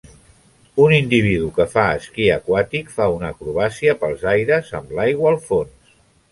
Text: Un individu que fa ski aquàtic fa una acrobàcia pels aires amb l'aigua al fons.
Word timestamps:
Un 0.85 0.93
individu 0.95 1.49
que 1.57 1.67
fa 1.73 1.83
ski 2.07 2.25
aquàtic 2.37 2.91
fa 2.97 3.09
una 3.19 3.31
acrobàcia 3.35 3.97
pels 4.03 4.27
aires 4.35 4.75
amb 4.81 4.99
l'aigua 5.01 5.33
al 5.37 5.43
fons. 5.53 5.97